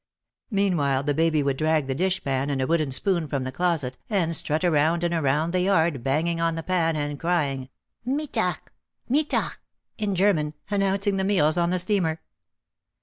Meanwhile 0.49 1.03
the 1.03 1.13
baby 1.13 1.43
would 1.43 1.57
drag 1.57 1.85
the 1.85 1.93
dish 1.93 2.23
pan 2.23 2.49
and 2.49 2.59
a 2.59 2.65
wooden 2.65 2.89
spoon 2.91 3.27
from 3.27 3.43
the 3.43 3.51
closet 3.51 3.97
and 4.09 4.35
strut 4.35 4.63
around 4.63 5.03
and 5.03 5.13
around 5.13 5.53
the 5.53 5.59
yard 5.61 6.03
banging 6.03 6.41
on 6.41 6.55
the 6.55 6.63
pan 6.63 6.95
and 6.95 7.19
crying, 7.19 7.69
"Metach! 8.03 8.71
metach!" 9.07 9.59
in 9.99 10.15
German, 10.15 10.55
announcing 10.71 11.17
the 11.17 11.23
meals 11.23 11.55
on 11.55 11.69
the 11.69 11.77
steamer. 11.77 12.19